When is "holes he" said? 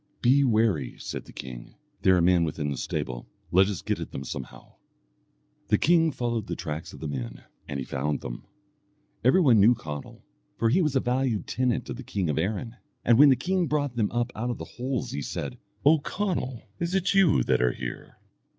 14.65-15.21